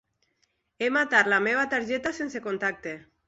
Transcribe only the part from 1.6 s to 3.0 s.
targeta sense contacte.